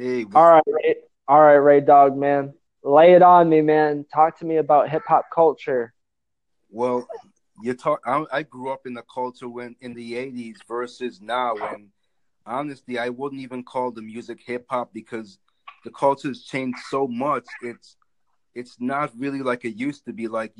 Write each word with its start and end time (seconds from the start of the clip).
Hey. 0.00 0.24
All 0.34 0.50
right, 0.50 0.62
Reh, 0.66 0.94
all 1.28 1.42
right, 1.42 1.56
Reh 1.56 1.80
Dog, 1.80 2.16
man. 2.16 2.54
Lay 2.82 3.12
it 3.12 3.20
on 3.20 3.50
me, 3.50 3.60
man. 3.60 4.06
Talk 4.10 4.38
to 4.38 4.46
me 4.46 4.56
about 4.56 4.88
hip 4.88 5.02
hop 5.06 5.26
culture. 5.30 5.92
Well, 6.70 7.06
you 7.62 7.74
talk. 7.74 8.00
I, 8.06 8.24
I, 8.32 8.42
grew 8.44 8.72
up 8.72 8.86
in 8.86 8.94
the 8.94 9.02
culture 9.02 9.46
when 9.46 9.76
in 9.82 9.92
the 9.92 10.14
'80s 10.14 10.56
versus 10.66 11.20
now. 11.20 11.54
And 11.56 11.88
honestly, 12.46 12.98
I 12.98 13.10
wouldn't 13.10 13.42
even 13.42 13.62
call 13.62 13.90
the 13.90 14.00
music 14.00 14.40
hip 14.42 14.64
hop 14.70 14.94
because 14.94 15.38
the 15.84 15.90
culture 15.90 16.28
has 16.28 16.44
changed 16.44 16.78
so 16.88 17.06
much. 17.06 17.44
It's 17.60 17.98
it's 18.54 18.76
not 18.80 19.12
really 19.18 19.42
like 19.42 19.66
it 19.66 19.76
used 19.76 20.06
to 20.06 20.14
be. 20.14 20.28
Like 20.28 20.54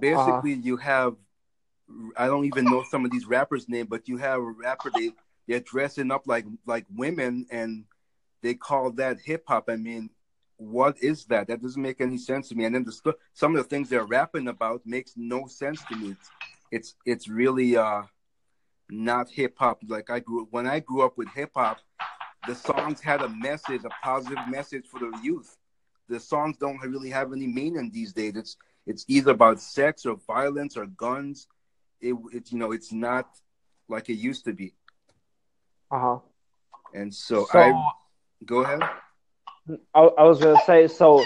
basically, 0.00 0.54
uh-huh. 0.54 0.62
you 0.62 0.78
have 0.78 1.16
I 2.16 2.28
don't 2.28 2.46
even 2.46 2.64
know 2.64 2.82
some 2.90 3.04
of 3.04 3.10
these 3.10 3.26
rappers' 3.26 3.68
name, 3.68 3.88
but 3.90 4.08
you 4.08 4.16
have 4.16 4.38
a 4.38 4.52
rapper 4.52 4.90
they 4.94 5.12
they're 5.46 5.60
dressing 5.60 6.10
up 6.10 6.22
like 6.26 6.46
like 6.64 6.86
women 6.90 7.44
and 7.50 7.84
they 8.42 8.54
call 8.54 8.90
that 8.92 9.18
hip 9.20 9.44
hop. 9.46 9.68
I 9.68 9.76
mean, 9.76 10.10
what 10.56 10.96
is 11.02 11.24
that? 11.26 11.48
That 11.48 11.62
doesn't 11.62 11.80
make 11.80 12.00
any 12.00 12.18
sense 12.18 12.48
to 12.48 12.54
me. 12.54 12.64
And 12.64 12.74
then 12.74 12.84
the 12.84 13.14
some 13.34 13.56
of 13.56 13.62
the 13.62 13.68
things 13.68 13.88
they're 13.88 14.04
rapping 14.06 14.48
about 14.48 14.82
makes 14.86 15.12
no 15.16 15.46
sense 15.46 15.82
to 15.84 15.96
me. 15.96 16.10
It's 16.10 16.30
it's, 16.70 16.94
it's 17.04 17.28
really 17.28 17.76
uh 17.76 18.02
not 18.90 19.28
hip 19.28 19.56
hop. 19.58 19.80
Like 19.86 20.10
I 20.10 20.20
grew 20.20 20.48
when 20.50 20.66
I 20.66 20.80
grew 20.80 21.02
up 21.04 21.18
with 21.18 21.28
hip 21.34 21.50
hop, 21.54 21.78
the 22.46 22.54
songs 22.54 23.00
had 23.00 23.22
a 23.22 23.28
message, 23.28 23.82
a 23.84 23.90
positive 24.02 24.38
message 24.48 24.86
for 24.86 25.00
the 25.00 25.12
youth. 25.22 25.56
The 26.08 26.20
songs 26.20 26.56
don't 26.58 26.80
really 26.80 27.10
have 27.10 27.32
any 27.32 27.46
meaning 27.46 27.90
these 27.92 28.12
days. 28.12 28.36
It's 28.36 28.56
it's 28.86 29.04
either 29.08 29.32
about 29.32 29.60
sex 29.60 30.06
or 30.06 30.16
violence 30.26 30.76
or 30.76 30.86
guns. 30.86 31.48
It, 32.00 32.14
it 32.32 32.52
you 32.52 32.58
know 32.58 32.72
it's 32.72 32.92
not 32.92 33.28
like 33.88 34.08
it 34.08 34.14
used 34.14 34.44
to 34.44 34.52
be. 34.52 34.74
Uh 35.90 36.00
huh. 36.00 36.18
And 36.94 37.12
so, 37.14 37.46
so 37.50 37.58
I 37.58 37.92
go 38.44 38.62
ahead. 38.62 38.82
I, 39.94 40.00
I 40.00 40.22
was 40.24 40.40
gonna 40.40 40.60
say 40.66 40.88
so. 40.88 41.24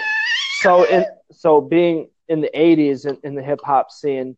So 0.61 0.84
in 0.84 1.05
so 1.33 1.61
being 1.61 2.08
in 2.28 2.41
the 2.41 2.50
'80s 2.55 3.06
in, 3.06 3.19
in 3.22 3.34
the 3.34 3.42
hip 3.42 3.61
hop 3.62 3.91
scene, 3.91 4.36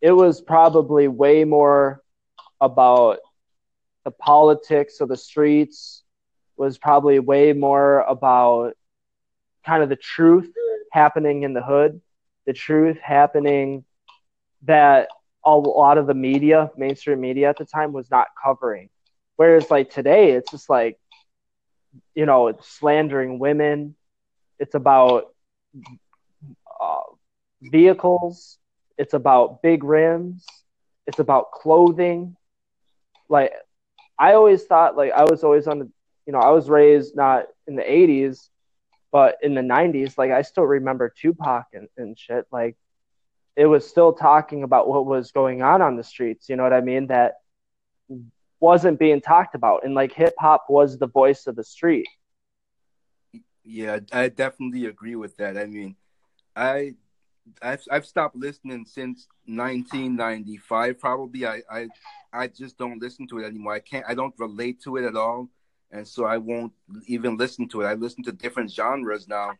it 0.00 0.12
was 0.12 0.40
probably 0.40 1.08
way 1.08 1.44
more 1.44 2.02
about 2.60 3.18
the 4.04 4.10
politics 4.10 5.00
of 5.00 5.08
the 5.08 5.16
streets. 5.16 6.02
Was 6.56 6.78
probably 6.78 7.18
way 7.18 7.52
more 7.52 8.00
about 8.00 8.74
kind 9.64 9.82
of 9.82 9.88
the 9.88 9.96
truth 9.96 10.52
happening 10.92 11.42
in 11.42 11.54
the 11.54 11.62
hood, 11.62 12.00
the 12.46 12.52
truth 12.52 12.98
happening 12.98 13.84
that 14.62 15.08
a 15.44 15.56
lot 15.56 15.98
of 15.98 16.06
the 16.06 16.14
media, 16.14 16.70
mainstream 16.76 17.20
media 17.20 17.48
at 17.48 17.58
the 17.58 17.64
time, 17.64 17.92
was 17.92 18.10
not 18.10 18.28
covering. 18.42 18.90
Whereas 19.36 19.70
like 19.70 19.90
today, 19.90 20.32
it's 20.32 20.50
just 20.50 20.68
like, 20.68 20.98
you 22.14 22.26
know, 22.26 22.48
it's 22.48 22.68
slandering 22.68 23.38
women. 23.38 23.94
It's 24.58 24.74
about 24.74 25.34
uh, 26.80 27.00
vehicles. 27.62 28.58
It's 28.98 29.14
about 29.14 29.62
big 29.62 29.84
rims. 29.84 30.44
It's 31.06 31.18
about 31.18 31.52
clothing. 31.52 32.36
Like, 33.28 33.52
I 34.18 34.34
always 34.34 34.64
thought, 34.64 34.96
like, 34.96 35.12
I 35.12 35.24
was 35.24 35.42
always 35.42 35.66
on 35.66 35.78
the, 35.78 35.90
you 36.26 36.32
know, 36.32 36.38
I 36.38 36.50
was 36.50 36.68
raised 36.68 37.16
not 37.16 37.46
in 37.66 37.76
the 37.76 37.82
80s, 37.82 38.48
but 39.10 39.38
in 39.42 39.54
the 39.54 39.62
90s, 39.62 40.16
like, 40.16 40.30
I 40.30 40.42
still 40.42 40.64
remember 40.64 41.12
Tupac 41.14 41.66
and, 41.72 41.88
and 41.96 42.18
shit. 42.18 42.46
Like, 42.52 42.76
it 43.56 43.66
was 43.66 43.86
still 43.86 44.12
talking 44.12 44.62
about 44.62 44.88
what 44.88 45.06
was 45.06 45.32
going 45.32 45.62
on 45.62 45.82
on 45.82 45.96
the 45.96 46.04
streets. 46.04 46.48
You 46.48 46.56
know 46.56 46.62
what 46.62 46.72
I 46.72 46.80
mean? 46.80 47.08
That 47.08 47.40
wasn't 48.62 48.98
being 48.98 49.20
talked 49.20 49.54
about, 49.54 49.84
and 49.84 49.94
like 49.94 50.12
hip 50.12 50.34
hop 50.38 50.66
was 50.68 50.98
the 50.98 51.06
voice 51.06 51.46
of 51.46 51.56
the 51.56 51.64
street. 51.64 52.06
Yeah, 53.64 54.00
I 54.12 54.28
definitely 54.28 54.86
agree 54.86 55.16
with 55.16 55.36
that. 55.36 55.56
I 55.58 55.66
mean, 55.66 55.96
I 56.56 56.94
I've, 57.60 57.82
I've 57.90 58.06
stopped 58.06 58.36
listening 58.36 58.84
since 58.86 59.26
1995 59.46 61.00
probably 61.00 61.44
I, 61.44 61.60
I 61.68 61.88
i 62.32 62.46
just 62.46 62.78
don't 62.78 63.02
listen 63.02 63.26
to 63.26 63.40
it 63.40 63.44
anymore 63.44 63.72
i 63.72 63.80
can't 63.80 64.04
i 64.08 64.14
don't 64.14 64.32
relate 64.38 64.80
to 64.82 64.96
it 64.96 65.04
at 65.04 65.16
all 65.16 65.48
and 65.90 66.06
so 66.06 66.24
i 66.24 66.38
won't 66.38 66.72
even 67.08 67.36
listen 67.36 67.66
to 67.70 67.80
it 67.80 67.86
i 67.86 67.94
listen 67.94 68.22
to 68.22 68.30
different 68.30 68.70
genres 68.70 69.26
now 69.26 69.54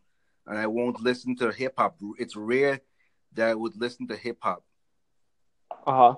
and 0.46 0.56
i 0.56 0.68
won't 0.68 1.00
listen 1.00 1.34
to 1.34 1.50
hip-hop 1.50 1.96
it's 2.20 2.36
rare 2.36 2.80
that 3.34 3.48
I 3.48 3.54
would 3.54 3.76
listen 3.76 4.06
to 4.08 4.16
hip 4.16 4.38
hop. 4.40 4.64
Uh 5.86 5.92
huh. 5.96 6.14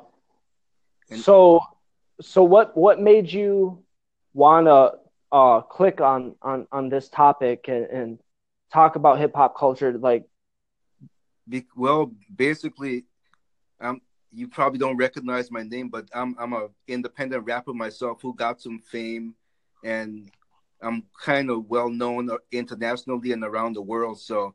So, 1.16 1.60
so 2.20 2.42
what 2.42 2.76
what 2.76 3.00
made 3.00 3.30
you 3.32 3.82
wanna 4.34 4.92
uh 5.32 5.60
click 5.62 6.00
on 6.00 6.34
on 6.42 6.66
on 6.72 6.88
this 6.88 7.08
topic 7.08 7.66
and, 7.68 7.86
and 7.86 8.18
talk 8.72 8.96
about 8.96 9.18
hip 9.18 9.34
hop 9.34 9.56
culture? 9.56 9.96
Like, 9.98 10.26
Be, 11.48 11.66
well, 11.76 12.12
basically, 12.34 13.04
um, 13.80 14.00
you 14.32 14.48
probably 14.48 14.78
don't 14.78 14.96
recognize 14.96 15.50
my 15.50 15.62
name, 15.62 15.88
but 15.88 16.08
I'm 16.14 16.36
I'm 16.38 16.52
a 16.52 16.68
independent 16.86 17.44
rapper 17.44 17.72
myself 17.72 18.20
who 18.22 18.34
got 18.34 18.60
some 18.60 18.78
fame, 18.78 19.34
and 19.84 20.30
I'm 20.82 21.04
kind 21.20 21.50
of 21.50 21.68
well 21.68 21.88
known 21.88 22.30
internationally 22.50 23.32
and 23.32 23.44
around 23.44 23.74
the 23.74 23.82
world. 23.82 24.20
So 24.20 24.54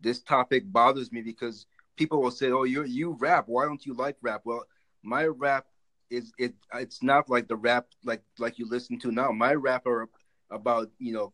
this 0.00 0.20
topic 0.20 0.70
bothers 0.72 1.12
me 1.12 1.22
because 1.22 1.66
people 1.96 2.20
will 2.22 2.30
say, 2.30 2.50
"Oh, 2.50 2.64
you 2.64 2.84
you 2.84 3.12
rap. 3.18 3.44
Why 3.48 3.64
don't 3.66 3.84
you 3.84 3.94
like 3.94 4.16
rap?" 4.22 4.42
Well, 4.44 4.66
my 5.02 5.26
rap 5.26 5.66
is 6.10 6.32
it. 6.38 6.54
It's 6.74 7.02
not 7.02 7.28
like 7.28 7.48
the 7.48 7.56
rap 7.56 7.86
like 8.04 8.22
like 8.38 8.58
you 8.58 8.68
listen 8.68 8.98
to 9.00 9.10
now. 9.10 9.30
My 9.32 9.54
rap 9.54 9.86
are 9.86 10.08
about 10.50 10.90
you 10.98 11.12
know. 11.12 11.32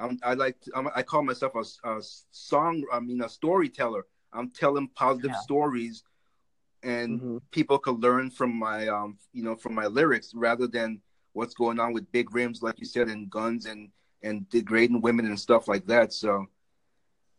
I'm, 0.00 0.16
I 0.22 0.34
like 0.34 0.60
to, 0.60 0.70
I'm, 0.76 0.88
i 0.94 1.02
call 1.02 1.24
myself 1.24 1.54
a, 1.56 1.88
a, 1.88 2.00
song. 2.30 2.84
I 2.92 3.00
mean, 3.00 3.20
a 3.20 3.28
storyteller. 3.28 4.06
I'm 4.32 4.50
telling 4.50 4.88
positive 4.94 5.32
yeah. 5.32 5.40
stories, 5.40 6.04
and 6.84 7.20
mm-hmm. 7.20 7.36
people 7.50 7.78
can 7.78 7.94
learn 7.94 8.30
from 8.30 8.56
my 8.56 8.86
um 8.86 9.18
you 9.32 9.42
know 9.42 9.56
from 9.56 9.74
my 9.74 9.86
lyrics 9.86 10.32
rather 10.34 10.68
than 10.68 11.00
what's 11.32 11.54
going 11.54 11.80
on 11.80 11.92
with 11.92 12.10
big 12.12 12.34
rims, 12.34 12.62
like 12.62 12.78
you 12.78 12.86
said, 12.86 13.08
and 13.08 13.28
guns 13.28 13.66
and 13.66 13.90
and 14.22 14.48
degrading 14.50 15.00
women 15.00 15.26
and 15.26 15.38
stuff 15.38 15.66
like 15.66 15.86
that. 15.86 16.12
So 16.12 16.46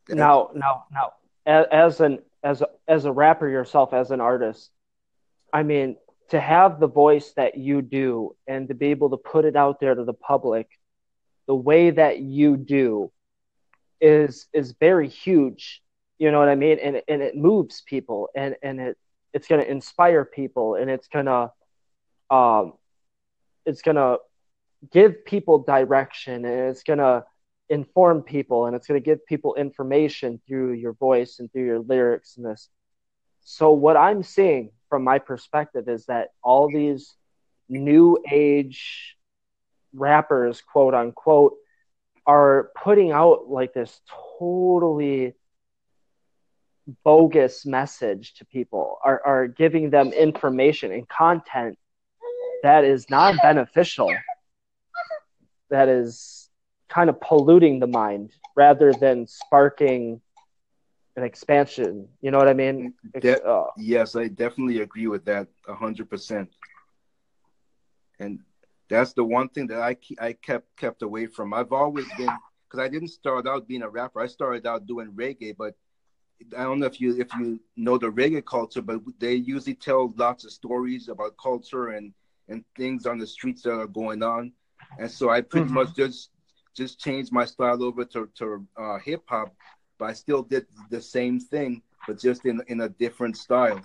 now, 0.09 0.49
now, 0.53 0.85
now, 0.91 1.13
as, 1.45 1.65
as 1.71 1.99
an 2.01 2.19
as 2.43 2.61
a, 2.61 2.67
as 2.87 3.05
a 3.05 3.11
rapper 3.11 3.47
yourself, 3.47 3.93
as 3.93 4.11
an 4.11 4.21
artist, 4.21 4.71
I 5.53 5.63
mean, 5.63 5.97
to 6.29 6.39
have 6.39 6.79
the 6.79 6.87
voice 6.87 7.33
that 7.33 7.57
you 7.57 7.81
do 7.81 8.35
and 8.47 8.67
to 8.67 8.73
be 8.73 8.87
able 8.87 9.09
to 9.09 9.17
put 9.17 9.45
it 9.45 9.55
out 9.55 9.79
there 9.79 9.95
to 9.95 10.03
the 10.03 10.13
public 10.13 10.67
the 11.49 11.55
way 11.55 11.89
that 11.89 12.19
you 12.19 12.57
do 12.57 13.11
is 13.99 14.45
is 14.53 14.75
very 14.79 15.09
huge. 15.09 15.81
You 16.19 16.31
know 16.31 16.37
what 16.37 16.47
I 16.47 16.53
mean? 16.53 16.77
And 16.77 17.01
and 17.07 17.23
it 17.23 17.35
moves 17.35 17.81
people 17.81 18.29
and 18.35 18.55
and 18.61 18.79
it 18.79 18.97
it's 19.33 19.47
going 19.47 19.59
to 19.59 19.69
inspire 19.69 20.25
people 20.25 20.75
and 20.75 20.91
it's 20.91 21.07
going 21.07 21.25
to 21.25 21.51
um 22.29 22.73
it's 23.65 23.81
going 23.81 23.95
to 23.95 24.19
give 24.91 25.25
people 25.25 25.63
direction 25.63 26.45
and 26.45 26.69
it's 26.69 26.83
going 26.83 26.99
to 26.99 27.25
inform 27.67 28.21
people 28.21 28.67
and 28.67 28.75
it's 28.75 28.85
going 28.85 29.01
to 29.01 29.03
give 29.03 29.25
people 29.25 29.55
information 29.55 30.39
through 30.47 30.73
your 30.73 30.93
voice 30.93 31.39
and 31.39 31.51
through 31.51 31.65
your 31.65 31.79
lyrics 31.79 32.37
and 32.37 32.45
this. 32.45 32.69
So 33.41 33.71
what 33.71 33.97
I'm 33.97 34.21
seeing 34.21 34.69
from 34.89 35.03
my 35.03 35.19
perspective 35.19 35.87
is 35.87 36.05
that 36.07 36.29
all 36.43 36.69
these 36.69 37.15
new 37.69 38.17
age 38.29 39.15
rappers, 39.93 40.61
quote 40.61 40.93
unquote, 40.93 41.53
are 42.25 42.71
putting 42.75 43.11
out 43.11 43.49
like 43.49 43.73
this 43.73 44.01
totally 44.39 45.33
bogus 47.03 47.65
message 47.65 48.33
to 48.35 48.45
people, 48.45 48.97
are, 49.03 49.21
are 49.25 49.47
giving 49.47 49.89
them 49.89 50.11
information 50.11 50.91
and 50.91 51.07
content 51.07 51.77
that 52.63 52.83
is 52.83 53.09
not 53.09 53.35
beneficial, 53.41 54.13
that 55.69 55.87
is 55.87 56.49
kind 56.89 57.09
of 57.09 57.21
polluting 57.21 57.79
the 57.79 57.87
mind 57.87 58.31
rather 58.55 58.91
than 58.91 59.27
sparking 59.27 60.21
an 61.19 61.25
expansion. 61.25 62.07
You 62.21 62.31
know 62.31 62.37
what 62.37 62.47
I 62.47 62.53
mean? 62.53 62.93
De- 63.19 63.43
uh, 63.43 63.67
yes, 63.77 64.15
I 64.15 64.27
definitely 64.27 64.81
agree 64.81 65.07
with 65.07 65.25
that 65.25 65.47
a 65.67 65.75
hundred 65.75 66.09
percent. 66.09 66.49
And 68.19 68.39
that's 68.89 69.13
the 69.13 69.23
one 69.23 69.49
thing 69.49 69.67
that 69.67 69.81
I 69.81 69.95
I 70.19 70.33
kept 70.33 70.75
kept 70.77 71.01
away 71.01 71.27
from. 71.27 71.53
I've 71.53 71.73
always 71.73 72.07
been 72.17 72.31
because 72.63 72.79
I 72.79 72.87
didn't 72.87 73.09
start 73.09 73.47
out 73.47 73.67
being 73.67 73.83
a 73.83 73.89
rapper. 73.89 74.21
I 74.21 74.27
started 74.27 74.65
out 74.65 74.87
doing 74.87 75.11
reggae, 75.11 75.55
but 75.57 75.75
I 76.57 76.63
don't 76.63 76.79
know 76.79 76.85
if 76.85 76.99
you 77.01 77.19
if 77.19 77.29
you 77.35 77.59
know 77.75 77.97
the 77.97 78.11
reggae 78.11 78.45
culture, 78.45 78.81
but 78.81 79.01
they 79.19 79.35
usually 79.35 79.75
tell 79.75 80.13
lots 80.17 80.45
of 80.45 80.51
stories 80.51 81.09
about 81.09 81.37
culture 81.37 81.89
and 81.89 82.13
and 82.47 82.63
things 82.75 83.05
on 83.05 83.17
the 83.19 83.27
streets 83.27 83.61
that 83.63 83.73
are 83.73 83.87
going 83.87 84.23
on. 84.23 84.53
And 84.97 85.11
so 85.11 85.29
I 85.29 85.41
pretty 85.41 85.65
mm-hmm. 85.65 85.75
much 85.75 85.95
just 85.95 86.31
just 86.75 86.99
changed 86.99 87.31
my 87.31 87.45
style 87.45 87.83
over 87.83 88.05
to, 88.05 88.29
to 88.35 88.65
uh, 88.77 88.97
hip 88.99 89.23
hop, 89.27 89.53
but 89.99 90.05
I 90.05 90.13
still 90.13 90.41
did 90.41 90.65
the 90.89 91.01
same 91.01 91.39
thing, 91.39 91.83
but 92.07 92.17
just 92.17 92.45
in 92.45 92.61
in 92.67 92.81
a 92.81 92.89
different 92.89 93.37
style. 93.37 93.81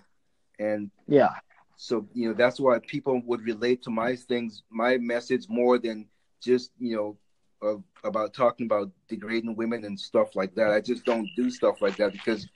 And 0.58 0.90
yeah, 1.08 1.30
so 1.76 2.06
you 2.14 2.28
know 2.28 2.34
that's 2.34 2.60
why 2.60 2.78
people 2.78 3.20
would 3.26 3.42
relate 3.42 3.82
to 3.82 3.90
my 3.90 4.16
things, 4.16 4.62
my 4.70 4.96
message 4.98 5.46
more 5.48 5.78
than 5.78 6.06
just 6.40 6.70
you 6.78 6.96
know 6.96 7.18
of 7.62 7.82
about 8.04 8.34
talking 8.34 8.66
about 8.66 8.90
degrading 9.08 9.56
women 9.56 9.84
and 9.84 9.98
stuff 9.98 10.36
like 10.36 10.54
that. 10.54 10.70
I 10.70 10.80
just 10.80 11.04
don't 11.04 11.28
do 11.36 11.50
stuff 11.50 11.82
like 11.82 11.96
that 11.96 12.12
because 12.12 12.46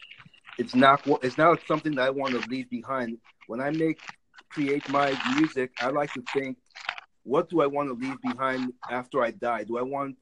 it's 0.59 0.75
not 0.75 1.01
it's 1.23 1.39
not 1.39 1.59
something 1.67 1.95
that 1.97 2.07
I 2.07 2.11
want 2.11 2.41
to 2.41 2.49
leave 2.49 2.71
behind. 2.71 3.19
When 3.47 3.61
I 3.61 3.71
make 3.71 4.01
create 4.51 4.89
my 4.89 5.17
music, 5.37 5.73
I 5.81 5.89
like 5.89 6.13
to 6.15 6.23
think, 6.33 6.57
what 7.23 7.49
do 7.49 7.61
I 7.61 7.67
want 7.67 7.89
to 7.89 7.95
leave 7.95 8.21
behind 8.23 8.73
after 8.91 9.23
I 9.23 9.31
die? 9.31 9.65
Do 9.65 9.79
I 9.79 9.83
want 9.83 10.17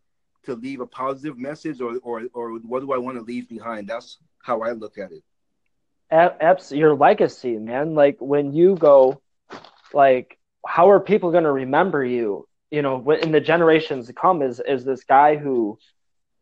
to 0.47 0.55
leave 0.55 0.81
a 0.81 0.87
positive 0.87 1.39
message, 1.39 1.81
or 1.81 1.99
or 2.03 2.23
or 2.33 2.59
what 2.59 2.81
do 2.81 2.93
I 2.93 2.99
want 2.99 3.17
to 3.19 3.23
leave 3.23 3.49
behind? 3.49 3.89
That's 3.89 4.19
how 4.43 4.63
I 4.63 4.73
look 4.73 4.99
at 4.99 5.13
it. 5.13 5.23
Apps, 6.13 6.77
your 6.77 6.95
legacy, 6.95 7.59
man. 7.59 7.95
Like 7.95 8.17
when 8.21 8.53
you 8.53 8.77
go, 8.77 9.21
like 9.93 10.39
how 10.67 10.91
are 10.91 11.01
people 11.01 11.31
going 11.31 11.45
to 11.45 11.53
remember 11.53 12.05
you? 12.05 12.49
You 12.71 12.83
know, 12.83 13.11
in 13.11 13.33
the 13.33 13.41
generations 13.41 14.07
to 14.07 14.13
come, 14.13 14.43
is 14.43 14.61
is 14.61 14.85
this 14.85 15.05
guy 15.05 15.37
who 15.37 15.79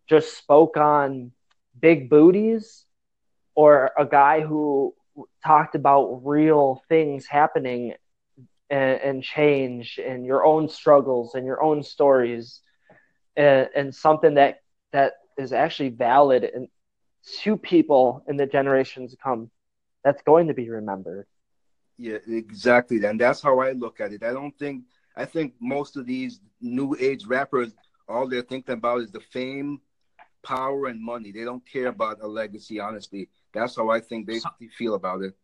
just 0.09 0.37
spoke 0.37 0.77
on 0.77 1.33
big 1.79 2.09
booties, 2.09 2.85
or 3.55 3.93
a 3.99 4.07
guy 4.07 4.41
who 4.41 4.95
talked 5.45 5.75
about 5.75 6.21
real 6.25 6.83
things 6.89 7.27
happening 7.27 7.95
and, 8.71 9.01
and 9.01 9.23
change 9.23 10.01
and 10.05 10.25
your 10.25 10.45
own 10.45 10.69
struggles 10.69 11.35
and 11.35 11.47
your 11.47 11.63
own 11.63 11.83
stories 11.83 12.61
and, 13.37 13.69
and 13.75 13.95
something 13.95 14.35
that 14.35 14.61
that 14.93 15.15
is 15.39 15.53
actually 15.53 15.91
valid 15.91 16.45
and 16.45 16.69
to 17.43 17.57
people 17.57 18.25
in 18.29 18.37
the 18.37 18.47
generations 18.47 19.11
to 19.13 19.17
come 19.17 19.51
that's 20.05 20.23
going 20.23 20.49
to 20.49 20.55
be 20.55 20.69
remembered. 20.69 21.27
Yeah 21.97 22.19
exactly. 22.27 23.03
And 23.05 23.21
that's 23.21 23.41
how 23.41 23.59
i 23.61 23.73
look 23.73 24.01
at 24.01 24.13
it. 24.13 24.23
I 24.23 24.33
don't 24.33 24.57
think 24.59 24.85
i 25.17 25.25
think 25.25 25.55
most 25.61 25.97
of 25.97 26.07
these 26.07 26.41
new 26.61 26.97
age 27.01 27.27
rappers 27.27 27.73
all 28.09 28.29
they're 28.29 28.43
thinking 28.43 28.75
about 28.75 29.01
is 29.01 29.11
the 29.11 29.21
fame 29.21 29.81
power 30.43 30.87
and 30.87 31.03
money. 31.03 31.33
They 31.33 31.45
don't 31.45 31.65
care 31.67 31.87
about 31.89 32.21
a 32.21 32.27
legacy 32.27 32.79
honestly. 32.81 33.29
That's 33.53 33.77
how 33.77 33.91
i 33.91 34.01
think 34.01 34.27
they 34.27 34.41
feel 34.79 34.95
about 34.95 35.23
it. 35.23 35.35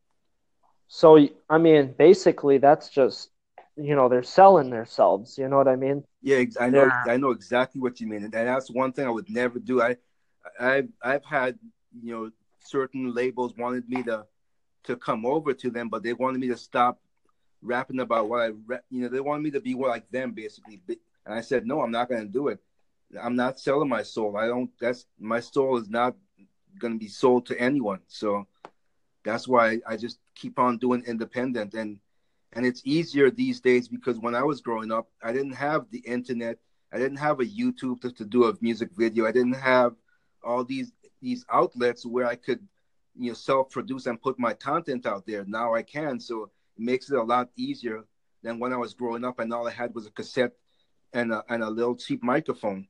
So 0.89 1.29
I 1.49 1.59
mean, 1.59 1.95
basically, 1.97 2.59
that's 2.59 2.89
just 2.91 3.31
you 3.77 3.95
know 3.95 4.09
they're 4.09 4.23
selling 4.23 4.71
themselves. 4.71 5.39
You 5.39 5.49
know 5.49 5.57
what 5.57 5.69
I 5.69 5.77
mean? 5.77 6.05
Yeah, 6.23 6.45
I 6.59 6.71
know. 6.71 6.89
They're... 6.89 7.03
I 7.07 7.17
know 7.17 7.31
exactly 7.31 7.81
what 7.81 8.01
you 8.01 8.07
mean, 8.07 8.25
and 8.25 8.33
that's 8.33 8.71
one 8.71 8.93
thing 8.93 9.07
I 9.07 9.11
would 9.11 9.31
never 9.31 9.59
do. 9.59 9.81
I, 9.83 9.97
I've 10.59 10.89
I've 11.03 11.25
had 11.25 11.59
you 12.03 12.13
know 12.13 12.31
certain 12.61 13.15
labels 13.15 13.55
wanted 13.57 13.89
me 13.89 14.03
to 14.05 14.27
to 14.85 14.97
come 14.97 15.27
over 15.27 15.53
to 15.55 15.71
them, 15.71 15.89
but 15.89 16.03
they 16.03 16.13
wanted 16.13 16.41
me 16.41 16.49
to 16.49 16.57
stop 16.57 17.01
rapping 17.63 18.01
about 18.01 18.29
what 18.29 18.41
I 18.41 18.47
you 18.91 19.03
know 19.03 19.09
they 19.09 19.21
wanted 19.21 19.43
me 19.43 19.51
to 19.53 19.61
be 19.61 19.75
more 19.75 19.89
like 19.89 20.11
them 20.11 20.33
basically, 20.33 20.81
and 20.89 21.35
I 21.35 21.41
said 21.41 21.67
no, 21.67 21.81
I'm 21.81 21.91
not 21.91 22.09
going 22.09 22.23
to 22.23 22.33
do 22.33 22.49
it. 22.49 22.59
I'm 23.21 23.35
not 23.37 23.59
selling 23.59 23.89
my 23.89 24.03
soul. 24.03 24.37
I 24.37 24.47
don't. 24.47 24.71
That's 24.81 25.07
my 25.19 25.41
soul 25.41 25.79
is 25.79 25.89
not 25.89 26.15
going 26.79 26.93
to 26.93 26.99
be 26.99 27.09
sold 27.09 27.47
to 27.47 27.61
anyone. 27.61 28.01
So 28.07 28.47
that's 29.25 29.49
why 29.49 29.81
I 29.87 29.97
just 29.97 30.19
keep 30.35 30.59
on 30.59 30.79
doing 30.79 31.03
independent 31.07 31.75
and 31.75 31.99
and 32.53 32.67
it's 32.67 32.83
easier 32.85 33.31
these 33.31 33.61
days 33.61 33.89
because 33.89 34.19
when 34.19 34.35
I 34.35 34.43
was 34.43 34.61
growing 34.61 34.91
up, 34.91 35.09
I 35.23 35.33
didn't 35.33 35.53
have 35.53 35.87
the 35.91 36.01
internet. 36.01 36.59
I 36.93 36.99
didn't 36.99 37.19
have 37.19 37.41
a 37.41 37.45
YouTube 37.45 38.01
to, 38.03 38.11
to 38.13 38.25
do 38.25 38.45
a 38.45 38.57
music 38.61 38.91
video. 38.97 39.27
I 39.27 39.33
didn't 39.33 39.55
have 39.55 39.95
all 40.43 40.65
these 40.65 40.93
these 41.23 41.45
outlets 41.53 42.05
where 42.07 42.27
I 42.27 42.35
could, 42.35 42.61
you 43.17 43.29
know, 43.29 43.35
self-produce 43.35 44.07
and 44.07 44.21
put 44.21 44.39
my 44.39 44.55
content 44.55 45.07
out 45.07 45.27
there. 45.27 45.45
Now 45.47 45.75
I 45.75 45.83
can, 45.83 46.19
so 46.19 46.45
it 46.45 46.83
makes 46.83 47.11
it 47.11 47.19
a 47.19 47.23
lot 47.23 47.51
easier 47.57 48.05
than 48.43 48.59
when 48.59 48.73
I 48.73 48.79
was 48.79 48.95
growing 48.95 49.25
up 49.25 49.39
and 49.39 49.53
all 49.53 49.69
I 49.69 49.73
had 49.73 49.95
was 49.95 50.07
a 50.07 50.11
cassette 50.11 50.53
and 51.13 51.33
a 51.33 51.45
and 51.49 51.63
a 51.63 51.71
little 51.71 51.95
cheap 51.95 52.23
microphone. 52.23 52.89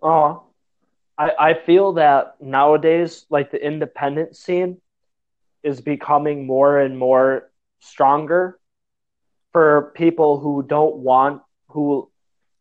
Oh, 0.00 0.44
I 1.18 1.30
I 1.38 1.54
feel 1.66 1.94
that 1.94 2.36
nowadays, 2.40 3.26
like 3.30 3.50
the 3.50 3.64
independent 3.64 4.36
scene, 4.36 4.80
is 5.64 5.80
becoming 5.80 6.46
more 6.46 6.78
and 6.78 6.96
more 6.96 7.50
stronger 7.84 8.58
for 9.52 9.92
people 9.94 10.40
who 10.40 10.62
don't 10.62 10.96
want 10.96 11.42
who 11.68 12.10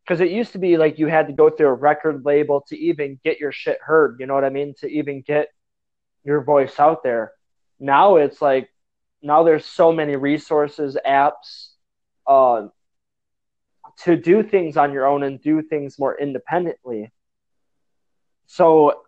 because 0.03 0.19
it 0.19 0.31
used 0.31 0.51
to 0.51 0.59
be 0.59 0.77
like 0.77 0.99
you 0.99 1.07
had 1.07 1.27
to 1.27 1.33
go 1.33 1.49
through 1.49 1.67
a 1.67 1.73
record 1.73 2.25
label 2.25 2.63
to 2.67 2.77
even 2.77 3.19
get 3.23 3.39
your 3.39 3.51
shit 3.51 3.79
heard 3.81 4.17
you 4.19 4.25
know 4.25 4.33
what 4.33 4.43
i 4.43 4.49
mean? 4.49 4.73
To 4.79 4.87
even 4.87 5.21
get 5.21 5.47
your 6.23 6.41
voice 6.41 6.79
out 6.79 7.03
there. 7.03 7.33
Now 7.79 8.15
it's 8.15 8.41
like 8.41 8.69
now 9.21 9.43
there's 9.43 9.65
so 9.65 9.91
many 9.91 10.15
resources 10.15 10.97
apps 11.05 11.69
uh, 12.27 12.67
to 14.03 14.15
do 14.15 14.43
things 14.43 14.77
on 14.77 14.93
your 14.93 15.05
own 15.05 15.23
and 15.23 15.41
do 15.41 15.61
things 15.61 15.99
more 15.99 16.17
independently. 16.17 17.11
So 18.47 19.03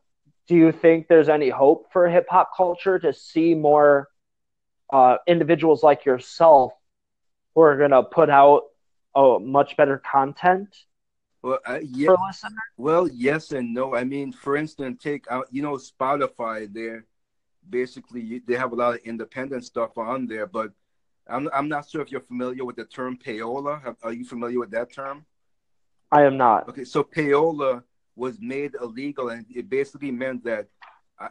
do 0.47 0.55
you 0.55 0.71
think 0.71 1.07
there's 1.07 1.29
any 1.29 1.49
hope 1.49 1.87
for 1.91 2.07
hip 2.07 2.27
hop 2.29 2.51
culture 2.55 2.99
to 2.99 3.13
see 3.13 3.55
more 3.55 4.07
uh, 4.91 5.17
individuals 5.27 5.83
like 5.83 6.05
yourself 6.05 6.73
who 7.53 7.61
are 7.61 7.77
going 7.77 7.91
to 7.91 8.03
put 8.03 8.29
out 8.29 8.63
oh, 9.13 9.39
much 9.39 9.77
better 9.77 9.97
content? 9.97 10.75
Well, 11.41 11.59
uh, 11.65 11.79
yeah. 11.83 12.15
Well, 12.77 13.07
yes 13.07 13.51
and 13.51 13.73
no. 13.73 13.95
I 13.95 14.03
mean, 14.03 14.31
for 14.31 14.57
instance, 14.57 15.01
take 15.01 15.25
out 15.29 15.47
you 15.51 15.61
know 15.61 15.77
Spotify. 15.77 16.71
There, 16.71 17.05
basically, 17.69 18.41
they 18.47 18.55
have 18.55 18.71
a 18.71 18.75
lot 18.75 18.95
of 18.95 19.01
independent 19.05 19.63
stuff 19.63 19.97
on 19.97 20.25
there, 20.25 20.47
but 20.47 20.71
I'm 21.27 21.47
I'm 21.53 21.69
not 21.69 21.87
sure 21.87 22.01
if 22.01 22.11
you're 22.11 22.21
familiar 22.21 22.65
with 22.65 22.75
the 22.75 22.85
term 22.85 23.17
payola. 23.17 23.95
Are 24.01 24.13
you 24.13 24.25
familiar 24.25 24.59
with 24.59 24.71
that 24.71 24.91
term? 24.91 25.25
I 26.11 26.23
am 26.23 26.37
not. 26.37 26.67
Okay, 26.69 26.83
so 26.83 27.03
payola 27.03 27.83
was 28.15 28.39
made 28.39 28.75
illegal, 28.81 29.29
and 29.29 29.45
it 29.53 29.69
basically 29.69 30.11
meant 30.11 30.43
that 30.45 30.67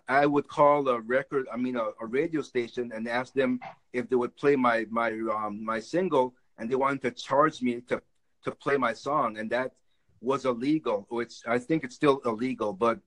I, 0.09 0.25
would 0.25 0.49
call 0.49 0.89
a 0.89 1.01
record, 1.01 1.47
I 1.53 1.57
mean 1.57 1.77
a, 1.77 1.91
a, 2.01 2.07
radio 2.07 2.41
station, 2.41 2.91
and 2.95 3.07
ask 3.07 3.35
them 3.35 3.61
if 3.93 4.09
they 4.09 4.17
would 4.17 4.35
play 4.37 4.57
my 4.57 4.87
my 4.91 5.11
um, 5.11 5.63
my 5.63 5.79
single, 5.79 6.35
and 6.57 6.71
they 6.71 6.75
wanted 6.75 7.03
to 7.03 7.11
charge 7.11 7.61
me 7.61 7.83
to 7.89 8.01
to 8.45 8.51
play 8.53 8.77
my 8.77 8.95
song, 8.95 9.37
and 9.39 9.51
that 9.51 9.73
was 10.21 10.47
illegal. 10.47 11.07
It's 11.13 11.43
I 11.47 11.59
think 11.59 11.85
it's 11.85 11.95
still 11.95 12.21
illegal, 12.25 12.73
but 12.73 12.99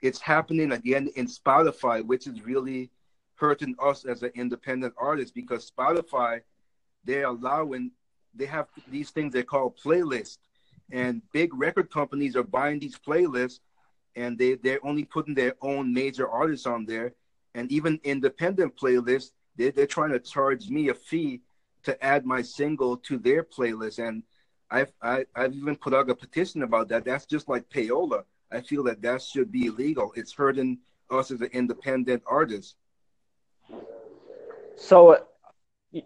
it's 0.00 0.20
happening 0.20 0.72
again 0.72 1.08
in 1.16 1.26
Spotify, 1.26 2.04
which 2.04 2.26
is 2.28 2.40
really 2.42 2.90
hurting 3.34 3.74
us 3.82 4.04
as 4.04 4.22
an 4.22 4.30
independent 4.34 4.94
artist 4.96 5.34
because 5.34 5.70
Spotify 5.70 6.40
they're 7.04 7.26
allowing 7.26 7.90
they 8.34 8.46
have 8.46 8.66
these 8.88 9.10
things 9.10 9.32
they 9.32 9.42
call 9.42 9.74
playlists 9.84 10.38
and 10.90 11.22
big 11.32 11.54
record 11.54 11.90
companies 11.90 12.36
are 12.36 12.42
buying 12.42 12.78
these 12.78 12.98
playlists 12.98 13.60
and 14.16 14.38
they, 14.38 14.54
they're 14.54 14.84
only 14.84 15.04
putting 15.04 15.34
their 15.34 15.54
own 15.62 15.92
major 15.92 16.28
artists 16.28 16.66
on 16.66 16.86
there. 16.86 17.12
And 17.54 17.70
even 17.70 18.00
independent 18.02 18.76
playlists 18.76 19.30
they, 19.56 19.70
they're 19.70 19.86
trying 19.86 20.10
to 20.10 20.20
charge 20.20 20.68
me 20.68 20.88
a 20.88 20.94
fee 20.94 21.40
to 21.84 22.04
add 22.04 22.26
my 22.26 22.42
single 22.42 22.96
to 22.98 23.18
their 23.18 23.42
playlist. 23.42 24.06
And 24.06 24.22
I've, 24.70 24.92
I, 25.00 25.10
have 25.10 25.26
i 25.34 25.42
have 25.42 25.54
even 25.54 25.76
put 25.76 25.94
out 25.94 26.10
a 26.10 26.14
petition 26.14 26.62
about 26.62 26.88
that. 26.88 27.04
That's 27.04 27.26
just 27.26 27.48
like 27.48 27.68
payola. 27.70 28.24
I 28.52 28.60
feel 28.60 28.84
that 28.84 29.02
that 29.02 29.22
should 29.22 29.50
be 29.50 29.66
illegal. 29.66 30.12
It's 30.14 30.32
hurting 30.32 30.78
us 31.10 31.30
as 31.30 31.40
an 31.40 31.50
independent 31.52 32.22
artist. 32.26 32.76
So 34.76 35.14
uh, 35.14 36.00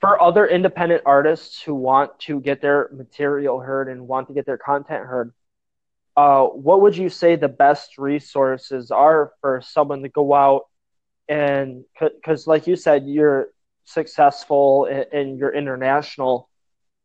for 0.00 0.22
other 0.22 0.46
independent 0.46 1.02
artists 1.04 1.60
who 1.60 1.74
want 1.74 2.18
to 2.20 2.40
get 2.40 2.62
their 2.62 2.88
material 2.92 3.58
heard 3.60 3.88
and 3.88 4.06
want 4.06 4.28
to 4.28 4.34
get 4.34 4.46
their 4.46 4.58
content 4.58 5.04
heard, 5.04 5.32
uh, 6.18 6.46
what 6.46 6.80
would 6.80 6.96
you 6.96 7.08
say 7.08 7.36
the 7.36 7.48
best 7.48 7.96
resources 7.96 8.90
are 8.90 9.30
for 9.40 9.62
someone 9.62 10.02
to 10.02 10.08
go 10.08 10.34
out 10.34 10.62
and 11.28 11.84
because, 12.00 12.48
like 12.48 12.66
you 12.66 12.74
said, 12.74 13.06
you're 13.06 13.50
successful 13.84 14.86
and, 14.86 15.06
and 15.12 15.38
you're 15.38 15.54
international. 15.54 16.48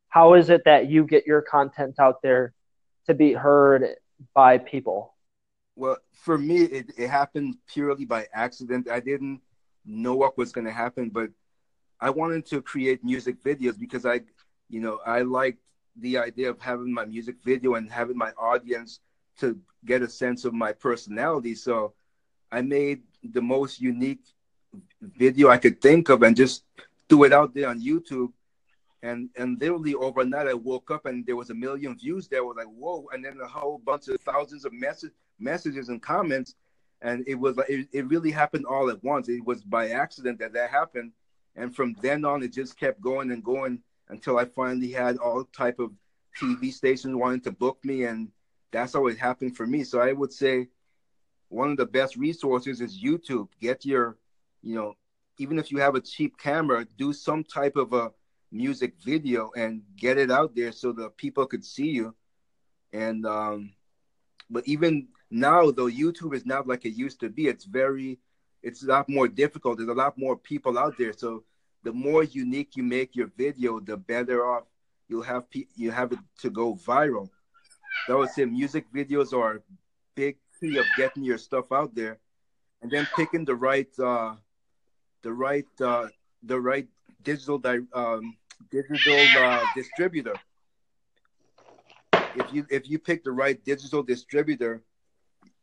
How 0.09 0.33
is 0.33 0.49
it 0.49 0.63
that 0.65 0.89
you 0.89 1.05
get 1.05 1.27
your 1.27 1.43
content 1.43 1.95
out 1.99 2.23
there 2.23 2.53
to 3.05 3.13
be 3.13 3.33
heard 3.33 3.85
by 4.33 4.57
people? 4.57 5.13
Well, 5.75 5.97
for 6.13 6.39
me, 6.39 6.63
it, 6.63 6.91
it 6.97 7.07
happened 7.07 7.57
purely 7.67 8.05
by 8.05 8.25
accident. 8.33 8.89
I 8.89 8.99
didn't 8.99 9.41
know 9.85 10.15
what 10.15 10.39
was 10.39 10.51
going 10.51 10.65
to 10.65 10.73
happen, 10.73 11.09
but 11.09 11.29
I 11.99 12.09
wanted 12.09 12.47
to 12.47 12.63
create 12.63 13.03
music 13.03 13.43
videos 13.43 13.77
because 13.77 14.07
I, 14.07 14.21
you 14.69 14.79
know, 14.79 15.01
I 15.05 15.21
liked 15.21 15.67
the 15.95 16.17
idea 16.17 16.49
of 16.49 16.59
having 16.59 16.93
my 16.93 17.05
music 17.05 17.35
video 17.43 17.75
and 17.75 17.91
having 17.91 18.17
my 18.17 18.31
audience 18.31 18.99
to 19.39 19.59
get 19.85 20.01
a 20.01 20.09
sense 20.09 20.45
of 20.45 20.53
my 20.53 20.71
personality. 20.71 21.55
So 21.55 21.93
I 22.51 22.61
made 22.61 23.01
the 23.23 23.41
most 23.41 23.81
unique 23.81 24.21
video 25.01 25.49
I 25.49 25.57
could 25.57 25.81
think 25.81 26.09
of 26.09 26.23
and 26.23 26.35
just 26.35 26.63
threw 27.09 27.23
it 27.23 27.33
out 27.33 27.53
there 27.53 27.69
on 27.69 27.81
YouTube. 27.81 28.31
And 29.01 29.29
and 29.35 29.59
literally 29.59 29.95
overnight, 29.95 30.47
I 30.47 30.53
woke 30.53 30.89
up 30.89 31.05
and 31.05 31.25
there 31.25 31.35
was 31.35 31.49
a 31.49 31.53
million 31.53 31.97
views. 31.97 32.29
There 32.29 32.45
was 32.45 32.55
like 32.55 32.67
whoa, 32.67 33.05
and 33.11 33.23
then 33.23 33.37
a 33.43 33.47
whole 33.47 33.77
bunch 33.77 34.07
of 34.07 34.21
thousands 34.21 34.63
of 34.63 34.71
message, 34.71 35.11
messages 35.39 35.89
and 35.89 36.01
comments, 36.01 36.55
and 37.01 37.23
it 37.27 37.35
was 37.35 37.57
like 37.57 37.69
it, 37.69 37.89
it 37.91 38.07
really 38.07 38.31
happened 38.31 38.65
all 38.65 38.89
at 38.89 39.03
once. 39.03 39.27
It 39.27 39.45
was 39.45 39.61
by 39.61 39.89
accident 39.89 40.39
that 40.39 40.53
that 40.53 40.69
happened, 40.69 41.11
and 41.57 41.75
from 41.75 41.97
then 42.01 42.23
on 42.23 42.43
it 42.43 42.53
just 42.53 42.79
kept 42.79 43.01
going 43.01 43.29
and 43.31 43.43
going 43.43 43.79
until 44.09 44.37
i 44.37 44.45
finally 44.45 44.91
had 44.91 45.17
all 45.17 45.43
type 45.45 45.79
of 45.79 45.91
TV 46.39 46.71
stations 46.71 47.15
wanting 47.15 47.41
to 47.41 47.51
book 47.51 47.83
me, 47.83 48.03
and 48.05 48.31
that's 48.71 48.93
how 48.93 49.07
it 49.07 49.17
happened 49.17 49.55
for 49.55 49.67
me. 49.67 49.83
So 49.83 49.99
I 49.99 50.13
would 50.13 50.33
say 50.33 50.67
one 51.49 51.71
of 51.71 51.77
the 51.77 51.85
best 51.85 52.15
resources 52.15 52.81
is 52.81 53.01
YouTube. 53.01 53.47
Get 53.61 53.85
your, 53.85 54.17
you 54.61 54.75
know, 54.75 54.95
even 55.37 55.59
if 55.59 55.71
you 55.71 55.79
have 55.79 55.95
a 55.95 56.01
cheap 56.01 56.37
camera, 56.37 56.85
do 56.97 57.13
some 57.13 57.43
type 57.43 57.75
of 57.75 57.93
a 57.93 58.11
music 58.51 58.93
video 59.03 59.51
and 59.55 59.81
get 59.97 60.17
it 60.17 60.31
out 60.31 60.55
there 60.55 60.71
so 60.71 60.91
the 60.91 61.09
people 61.09 61.45
could 61.45 61.65
see 61.65 61.89
you. 61.89 62.15
And 62.91 63.25
um, 63.25 63.73
but 64.49 64.67
even 64.67 65.07
now, 65.31 65.71
though, 65.71 65.89
YouTube 65.89 66.35
is 66.35 66.45
not 66.45 66.67
like 66.67 66.85
it 66.85 66.91
used 66.91 67.19
to 67.21 67.29
be. 67.29 67.47
It's 67.47 67.65
very, 67.65 68.19
it's 68.61 68.83
a 68.83 68.87
lot 68.87 69.09
more 69.09 69.27
difficult. 69.27 69.77
There's 69.77 69.89
a 69.89 69.93
lot 69.93 70.17
more 70.17 70.37
people 70.37 70.77
out 70.77 70.95
there. 70.97 71.13
So 71.13 71.43
the 71.83 71.91
more 71.91 72.23
unique 72.23 72.75
you 72.75 72.83
make 72.83 73.15
your 73.15 73.27
video, 73.37 73.79
the 73.79 73.97
better 73.97 74.45
off 74.45 74.63
you'll 75.07 75.21
have. 75.21 75.49
Pe- 75.49 75.67
you 75.75 75.91
have 75.91 76.11
it 76.11 76.19
to 76.39 76.49
go 76.49 76.75
viral. 76.75 77.29
So 78.07 78.15
I 78.15 78.19
would 78.19 78.29
say 78.29 78.45
music 78.45 78.85
videos 78.93 79.33
are 79.33 79.55
a 79.55 79.59
big 80.15 80.37
key 80.59 80.77
of 80.77 80.85
getting 80.97 81.23
your 81.23 81.37
stuff 81.37 81.71
out 81.71 81.93
there, 81.93 82.19
and 82.81 82.91
then 82.91 83.07
picking 83.15 83.45
the 83.45 83.55
right, 83.55 83.87
uh, 83.99 84.35
the 85.21 85.33
right, 85.33 85.65
uh, 85.81 86.07
the 86.41 86.59
right 86.59 86.87
digital 87.23 87.57
di- 87.57 87.87
um, 87.93 88.35
digital 88.71 89.27
uh, 89.37 89.65
distributor. 89.75 90.35
If 92.35 92.53
you 92.53 92.65
if 92.69 92.89
you 92.89 92.97
pick 92.97 93.23
the 93.23 93.31
right 93.31 93.63
digital 93.63 94.03
distributor, 94.03 94.81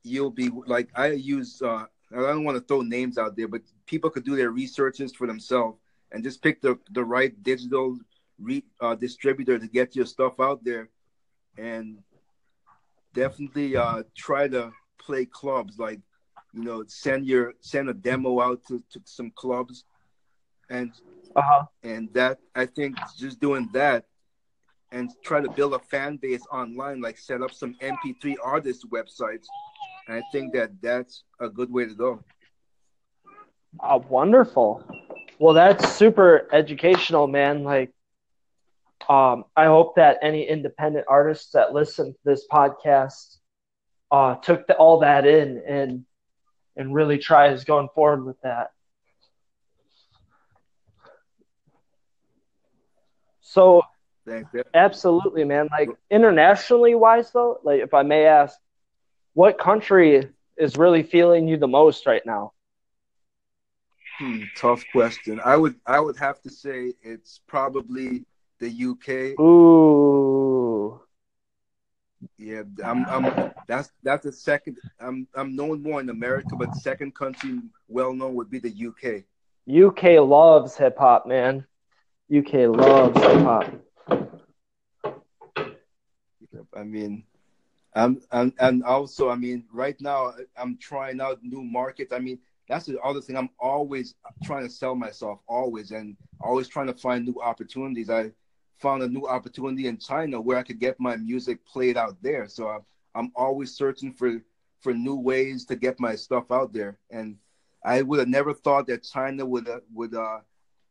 you'll 0.05 0.31
be 0.31 0.51
like 0.67 0.91
I 0.95 1.13
use. 1.13 1.61
Uh, 1.63 1.87
I 2.13 2.17
don't 2.17 2.45
want 2.45 2.57
to 2.59 2.65
throw 2.65 2.83
names 2.83 3.19
out 3.19 3.37
there, 3.37 3.49
but 3.49 3.63
people 3.87 4.11
could 4.11 4.25
do 4.25 4.35
their 4.35 4.51
researches 4.51 5.15
for 5.15 5.27
themselves 5.27 5.80
and 6.13 6.23
just 6.25 6.43
pick 6.43 6.61
the 6.61 6.79
the 6.91 7.05
right 7.05 7.41
digital 7.43 7.99
re, 8.39 8.65
uh, 8.81 8.95
distributor 8.95 9.59
to 9.59 9.67
get 9.69 9.95
your 9.97 10.07
stuff 10.07 10.41
out 10.41 10.65
there, 10.65 10.89
and 11.59 11.99
definitely 13.15 13.77
uh, 13.77 14.03
try 14.17 14.49
to 14.49 14.73
play 14.99 15.25
clubs. 15.27 15.79
Like 15.79 16.01
you 16.53 16.63
know, 16.63 16.85
send 16.89 17.27
your 17.27 17.55
send 17.61 17.89
a 17.89 17.95
demo 17.95 18.41
out 18.41 18.63
to, 18.69 18.83
to 18.93 19.01
some 19.05 19.31
clubs, 19.37 19.85
and 20.69 20.93
Uh-huh. 21.37 21.65
and 21.83 22.13
that 22.15 22.39
I 22.55 22.67
think 22.67 22.97
just 23.19 23.41
doing 23.41 23.69
that 23.73 24.07
and 24.93 25.11
try 25.23 25.41
to 25.41 25.49
build 25.51 25.75
a 25.75 25.79
fan 25.79 26.17
base 26.17 26.45
online, 26.53 27.01
like 27.01 27.19
set 27.19 27.43
up 27.43 27.53
some 27.53 27.75
MP3 27.81 28.37
artist 28.43 28.87
websites. 28.91 29.47
And 30.09 30.17
I 30.19 30.23
think 30.33 30.53
that 30.55 30.71
that's 30.83 31.23
a 31.41 31.49
good 31.49 31.71
way 31.71 31.87
to 31.87 31.95
go. 31.95 32.25
Oh, 33.81 34.05
wonderful. 34.09 34.85
Well, 35.41 35.55
that's 35.55 35.89
super 35.95 36.47
educational, 36.53 37.27
man. 37.27 37.65
Like, 37.65 37.93
um, 39.09 39.45
I 39.57 39.65
hope 39.65 39.97
that 39.97 40.19
any 40.23 40.47
independent 40.47 41.07
artists 41.09 41.53
that 41.53 41.73
listen 41.73 42.13
to 42.13 42.19
this 42.27 42.47
podcast 42.53 43.39
uh, 44.11 44.35
took 44.37 44.67
the, 44.67 44.75
all 44.75 45.01
that 45.01 45.27
in 45.27 45.63
and 45.67 46.05
and 46.77 46.95
really 46.95 47.19
tries 47.19 47.65
going 47.65 47.89
forward 47.95 48.25
with 48.27 48.41
that. 48.43 48.73
So, 53.41 53.83
absolutely, 54.75 55.45
man. 55.45 55.69
Like 55.71 55.89
internationally 56.11 56.95
wise, 56.95 57.31
though, 57.33 57.61
like 57.65 57.81
if 57.81 57.95
I 57.95 58.03
may 58.03 58.27
ask, 58.27 58.59
what 59.33 59.59
country 59.59 60.29
is 60.59 60.77
really 60.77 61.03
feeling 61.03 61.49
you 61.49 61.57
the 61.57 61.67
most 61.67 62.07
right 62.07 62.23
now? 62.27 62.53
Hmm, 64.21 64.43
tough 64.55 64.85
question. 64.93 65.41
I 65.43 65.57
would 65.57 65.77
I 65.87 65.99
would 65.99 66.19
have 66.19 66.43
to 66.43 66.51
say 66.51 66.93
it's 67.01 67.41
probably 67.47 68.27
the 68.59 68.69
UK. 68.69 69.41
Ooh. 69.41 71.01
Yeah, 72.37 72.65
I'm, 72.85 73.07
I'm 73.07 73.51
that's 73.67 73.91
that's 74.03 74.25
the 74.25 74.33
second. 74.33 74.77
I'm 75.01 75.27
I'm 75.35 75.57
known 75.57 75.83
more 75.83 76.03
in 76.03 76.11
America, 76.11 76.55
but 76.55 76.77
second 76.77 77.15
country 77.15 77.61
well 77.89 78.13
known 78.13 78.35
would 78.35 78.51
be 78.51 78.59
the 78.59 78.89
UK. 78.89 79.25
UK 79.67 80.21
loves 80.21 80.77
hip 80.77 80.99
hop, 80.99 81.27
man. 81.27 81.65
UK 82.31 82.77
loves 82.77 83.19
hip 83.19 83.41
hop. 83.41 83.75
I 86.77 86.83
mean, 86.83 87.25
I'm, 87.95 88.21
I'm 88.31 88.53
and 88.59 88.85
also 88.85 89.31
I 89.31 89.37
mean 89.37 89.65
right 89.73 89.99
now 89.99 90.35
I'm 90.59 90.77
trying 90.77 91.23
out 91.23 91.43
new 91.43 91.63
markets. 91.63 92.13
I 92.13 92.19
mean 92.19 92.39
that's 92.71 92.87
the 92.87 93.01
other 93.01 93.21
thing. 93.21 93.37
I'm 93.37 93.51
always 93.59 94.15
trying 94.45 94.63
to 94.63 94.71
sell 94.71 94.95
myself, 94.95 95.41
always, 95.49 95.91
and 95.91 96.17
always 96.41 96.69
trying 96.69 96.87
to 96.87 96.95
find 96.95 97.27
new 97.27 97.41
opportunities. 97.43 98.09
I 98.09 98.31
found 98.79 99.03
a 99.03 99.09
new 99.09 99.27
opportunity 99.27 99.89
in 99.89 99.99
China 99.99 100.41
where 100.41 100.57
I 100.57 100.63
could 100.63 100.79
get 100.79 101.01
my 101.01 101.17
music 101.17 101.59
played 101.67 101.97
out 101.97 102.17
there. 102.23 102.47
So 102.47 102.69
I'm, 102.69 102.83
I'm 103.17 103.33
always 103.35 103.75
searching 103.75 104.13
for 104.13 104.41
for 104.81 104.95
new 104.95 105.17
ways 105.17 105.67
to 105.67 105.77
get 105.77 105.99
my 105.99 106.15
stuff 106.15 106.51
out 106.53 106.73
there. 106.73 106.97
And 107.11 107.37
I 107.85 108.03
would 108.03 108.21
have 108.21 108.29
never 108.29 108.55
thought 108.55 108.87
that 108.87 109.03
China 109.03 109.45
would 109.45 109.69
uh, 109.69 109.81
would 109.93 110.15
uh, 110.15 110.39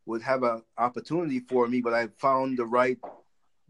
would 0.06 0.22
have 0.22 0.44
an 0.44 0.64
opportunity 0.78 1.40
for 1.40 1.66
me, 1.68 1.80
but 1.80 1.94
I 1.94 2.08
found 2.18 2.58
the 2.58 2.66
right 2.66 2.98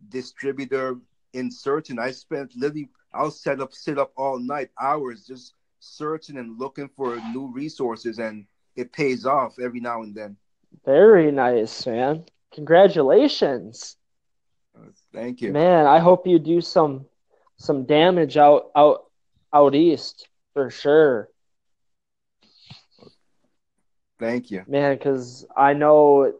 distributor 0.09 0.97
in 1.33 1.51
searching. 1.51 1.99
I 1.99 2.09
spent 2.09 2.55
literally 2.55 2.89
I'll 3.13 3.29
set 3.29 3.61
up 3.61 3.71
sit 3.73 3.99
up 3.99 4.13
all 4.17 4.39
night, 4.39 4.71
hours 4.81 5.27
just 5.27 5.53
searching 5.79 6.37
and 6.37 6.59
looking 6.59 6.89
for 6.95 7.15
new 7.31 7.51
resources 7.51 8.19
and 8.19 8.45
it 8.75 8.91
pays 8.91 9.25
off 9.25 9.59
every 9.59 9.79
now 9.79 10.03
and 10.03 10.15
then. 10.15 10.37
Very 10.85 11.31
nice, 11.31 11.85
man. 11.85 12.25
Congratulations. 12.53 13.95
Thank 15.13 15.41
you. 15.41 15.51
Man, 15.51 15.85
I 15.85 15.99
hope 15.99 16.27
you 16.27 16.39
do 16.39 16.61
some 16.61 17.05
some 17.57 17.85
damage 17.85 18.37
out 18.37 18.71
out 18.75 19.05
out 19.53 19.75
east 19.75 20.27
for 20.53 20.69
sure. 20.69 21.29
Thank 24.19 24.51
you. 24.51 24.63
Man, 24.67 24.97
cuz 24.99 25.45
I 25.55 25.73
know 25.73 26.33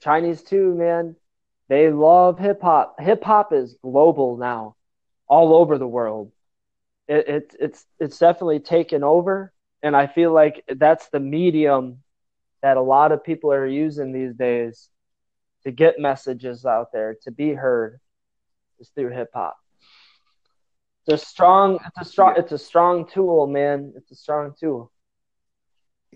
Chinese 0.00 0.42
too, 0.42 0.74
man. 0.74 1.16
They 1.68 1.90
love 1.90 2.38
hip 2.38 2.60
hop. 2.62 3.00
Hip 3.00 3.24
hop 3.24 3.52
is 3.52 3.76
global 3.82 4.36
now, 4.36 4.76
all 5.26 5.54
over 5.54 5.78
the 5.78 5.88
world. 5.88 6.30
It, 7.06 7.28
it 7.28 7.56
it's 7.60 7.86
it's 7.98 8.18
definitely 8.18 8.60
taken 8.60 9.04
over, 9.04 9.52
and 9.82 9.94
I 9.96 10.06
feel 10.06 10.32
like 10.32 10.64
that's 10.76 11.08
the 11.08 11.20
medium 11.20 12.02
that 12.62 12.76
a 12.76 12.82
lot 12.82 13.12
of 13.12 13.22
people 13.22 13.52
are 13.52 13.66
using 13.66 14.12
these 14.12 14.34
days 14.34 14.88
to 15.64 15.70
get 15.70 15.98
messages 15.98 16.64
out 16.64 16.92
there 16.92 17.16
to 17.22 17.30
be 17.30 17.52
heard 17.52 18.00
is 18.80 18.90
through 18.94 19.10
hip 19.10 19.30
hop. 19.34 19.56
It's 21.06 21.22
a 21.22 21.26
strong, 21.26 21.78
it's 21.84 22.08
a 22.08 22.10
strong, 22.10 22.34
it's 22.38 22.52
a 22.52 22.58
strong 22.58 23.06
tool, 23.06 23.46
man. 23.46 23.92
It's 23.96 24.10
a 24.10 24.14
strong 24.14 24.54
tool. 24.58 24.90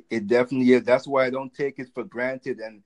It 0.09 0.27
definitely 0.27 0.73
is. 0.73 0.85
That's 0.85 1.07
why 1.07 1.27
I 1.27 1.31
don't 1.31 1.53
take 1.53 1.79
it 1.79 1.89
for 1.93 2.05
granted, 2.05 2.61
and 2.61 2.83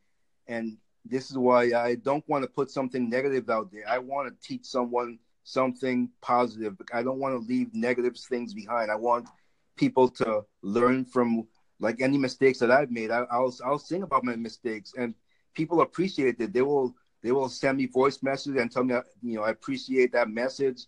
and 0.49 0.77
this 1.05 1.31
is 1.31 1.39
why 1.39 1.73
I 1.73 1.97
don't 1.97 2.27
want 2.29 2.43
to 2.43 2.51
put 2.51 2.71
something 2.71 3.09
negative 3.09 3.49
out 3.51 3.71
there. 3.71 3.85
I 3.89 3.99
want 3.99 4.29
to 4.29 4.49
teach 4.49 4.65
someone 4.65 5.19
something 5.45 6.09
positive. 6.21 6.77
I 6.93 7.03
don't 7.03 7.19
want 7.19 7.35
to 7.35 7.49
leave 7.49 7.75
negative 7.75 8.17
things 8.17 8.55
behind. 8.55 8.91
I 8.91 8.97
want 8.97 9.29
people 9.77 10.09
to 10.09 10.45
learn 10.63 11.05
from 11.05 11.47
like 11.81 12.01
any 12.01 12.17
mistakes 12.17 12.59
that 12.61 12.71
I've 12.71 12.91
made. 12.91 13.11
I, 13.11 13.21
will 13.39 13.55
I'll 13.65 13.79
sing 13.79 14.03
about 14.03 14.25
my 14.25 14.37
mistakes, 14.37 14.93
and 14.97 15.15
people 15.55 15.81
appreciate 15.81 16.41
it. 16.41 16.53
They 16.53 16.63
will 16.63 16.95
they 17.23 17.33
will 17.33 17.49
send 17.49 17.79
me 17.79 17.87
voice 17.87 18.23
messages 18.23 18.61
and 18.61 18.71
tell 18.71 18.85
me 18.85 18.95
you 19.23 19.37
know 19.37 19.43
I 19.43 19.51
appreciate 19.51 20.13
that 20.13 20.29
message. 20.29 20.87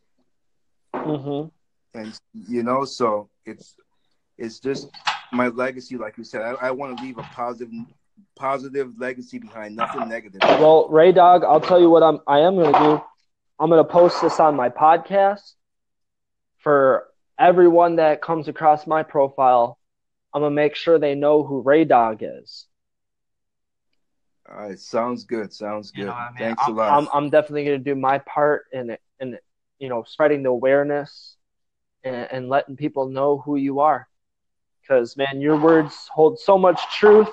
Mm-hmm. 0.95 1.49
And 1.99 2.19
you 2.33 2.63
know, 2.63 2.85
so 2.85 3.29
it's 3.45 3.77
it's 4.39 4.59
just 4.61 4.91
my 5.33 5.49
legacy, 5.49 5.97
like 5.97 6.17
you 6.17 6.25
said. 6.25 6.43
I, 6.43 6.53
I 6.69 6.71
want 6.71 6.97
to 6.97 7.05
leave 7.05 7.19
a 7.19 7.23
positive 7.23 7.71
positive 8.37 8.93
legacy 8.99 9.39
behind, 9.39 9.77
nothing 9.77 10.09
negative. 10.09 10.41
Well, 10.43 10.89
Reh 10.89 11.13
Dog, 11.13 11.45
I'll 11.45 11.61
tell 11.61 11.81
you 11.81 11.91
what 11.91 12.03
I'm 12.03 12.21
I 12.27 12.41
am 12.41 12.57
gonna 12.57 12.79
do. 12.79 13.03
I'm 13.59 13.71
gonna 13.71 13.85
post 13.85 14.21
this 14.21 14.41
on 14.41 14.57
my 14.57 14.69
podcast 14.69 15.53
for 16.59 17.07
everyone 17.39 17.97
that 17.97 18.21
comes 18.21 18.49
across 18.49 18.87
my 18.87 19.03
profile. 19.03 19.79
I'm 20.33 20.43
gonna 20.43 20.55
make 20.55 20.75
sure 20.75 20.99
they 20.99 21.15
know 21.15 21.45
who 21.45 21.61
Reh 21.61 21.85
Dog 21.85 22.19
is. 22.23 22.67
All 24.49 24.57
right, 24.57 24.79
sounds 24.79 25.25
good. 25.25 25.53
Sounds 25.53 25.93
good. 25.93 26.01
You 26.01 26.07
know, 26.07 26.13
I 26.13 26.29
mean, 26.31 26.39
Thanks 26.39 26.63
I'm, 26.67 26.73
a 26.73 26.77
lot. 26.77 26.99
I'm, 26.99 27.09
I'm 27.15 27.31
definitely 27.31 27.65
gonna 27.65 27.79
do 27.79 27.95
my 27.95 28.19
part 28.19 28.65
in 28.73 28.97
in 29.21 29.39
you 29.79 29.89
know 29.89 30.03
spreading 30.07 30.43
the 30.43 30.51
awareness 30.51 31.37
and, 32.03 32.29
and 32.33 32.49
letting 32.49 32.77
people 32.77 33.09
know 33.09 33.39
who 33.39 33.57
you 33.57 33.81
are. 33.81 34.09
Because 34.83 35.17
man, 35.17 35.41
your 35.41 35.57
words 35.57 36.09
hold 36.13 36.41
so 36.41 36.59
much 36.59 36.81
truth 36.93 37.33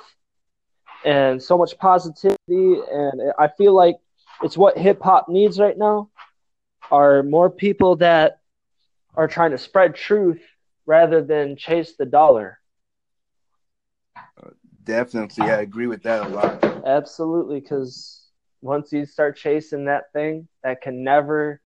and 1.03 1.41
so 1.41 1.57
much 1.57 1.77
positivity, 1.79 2.37
and 2.47 3.33
I 3.39 3.47
feel 3.57 3.73
like 3.73 3.95
it's 4.43 4.55
what 4.55 4.77
hip 4.77 5.01
hop 5.01 5.27
needs 5.27 5.59
right 5.59 5.77
now. 5.77 6.10
Are 6.91 7.23
more 7.23 7.49
people 7.49 7.95
that 7.97 8.39
are 9.15 9.27
trying 9.27 9.51
to 9.51 9.57
spread 9.57 9.95
truth 9.95 10.41
rather 10.85 11.21
than 11.21 11.55
chase 11.55 11.95
the 11.97 12.05
dollar. 12.05 12.59
Definitely, 14.83 15.45
I 15.45 15.61
agree 15.61 15.87
with 15.87 16.03
that 16.03 16.25
a 16.25 16.29
lot. 16.29 16.63
Absolutely, 16.85 17.59
because 17.59 18.27
once 18.61 18.91
you 18.91 19.05
start 19.05 19.37
chasing 19.37 19.85
that 19.85 20.11
thing, 20.13 20.47
that 20.63 20.81
can 20.81 21.03
never 21.03 21.59